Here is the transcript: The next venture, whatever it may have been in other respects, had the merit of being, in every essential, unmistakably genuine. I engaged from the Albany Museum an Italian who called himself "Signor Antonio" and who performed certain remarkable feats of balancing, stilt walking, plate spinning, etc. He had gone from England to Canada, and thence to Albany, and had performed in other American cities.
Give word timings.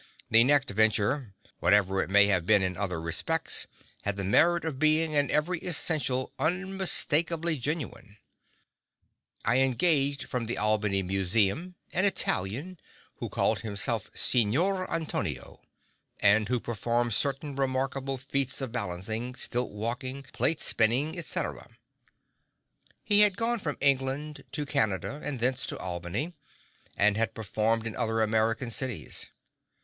The 0.31 0.43
next 0.43 0.67
venture, 0.71 1.35
whatever 1.59 2.01
it 2.01 2.09
may 2.09 2.25
have 2.25 2.43
been 2.43 2.63
in 2.63 2.75
other 2.75 2.99
respects, 2.99 3.67
had 4.01 4.15
the 4.15 4.23
merit 4.23 4.65
of 4.65 4.79
being, 4.79 5.11
in 5.13 5.29
every 5.29 5.59
essential, 5.59 6.31
unmistakably 6.39 7.59
genuine. 7.59 8.17
I 9.45 9.59
engaged 9.59 10.23
from 10.23 10.45
the 10.45 10.57
Albany 10.57 11.03
Museum 11.03 11.75
an 11.93 12.05
Italian 12.05 12.79
who 13.19 13.29
called 13.29 13.59
himself 13.61 14.09
"Signor 14.15 14.91
Antonio" 14.91 15.61
and 16.19 16.47
who 16.49 16.59
performed 16.59 17.13
certain 17.13 17.55
remarkable 17.55 18.17
feats 18.17 18.59
of 18.59 18.71
balancing, 18.71 19.35
stilt 19.35 19.69
walking, 19.69 20.23
plate 20.33 20.61
spinning, 20.61 21.15
etc. 21.15 21.69
He 23.03 23.19
had 23.19 23.37
gone 23.37 23.59
from 23.59 23.77
England 23.79 24.45
to 24.53 24.65
Canada, 24.65 25.21
and 25.23 25.39
thence 25.39 25.63
to 25.67 25.77
Albany, 25.77 26.33
and 26.97 27.17
had 27.17 27.35
performed 27.35 27.85
in 27.85 27.95
other 27.95 28.23
American 28.23 28.71
cities. 28.71 29.27